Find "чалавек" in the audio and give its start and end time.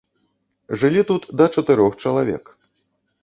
2.07-2.43